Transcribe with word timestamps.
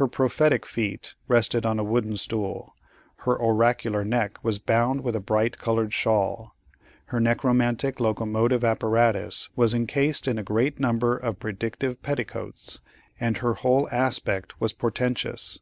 Her 0.00 0.08
prophetic 0.08 0.64
feet 0.64 1.16
rested 1.28 1.66
on 1.66 1.78
a 1.78 1.84
wooden 1.84 2.16
stool; 2.16 2.74
her 3.26 3.36
oracular 3.38 4.06
neck 4.06 4.38
was 4.42 4.58
bound 4.58 5.02
with 5.02 5.14
a 5.14 5.20
bright 5.20 5.58
colored 5.58 5.92
shawl; 5.92 6.54
her 7.08 7.20
necromantic 7.20 8.00
locomotive 8.00 8.64
apparatus 8.64 9.50
was 9.56 9.74
incased 9.74 10.26
in 10.26 10.38
a 10.38 10.42
great 10.42 10.80
number 10.80 11.14
of 11.14 11.38
predictive 11.38 12.00
petticoats, 12.02 12.80
and 13.20 13.36
her 13.36 13.52
whole 13.52 13.86
aspect 13.92 14.58
was 14.62 14.72
portentous. 14.72 15.58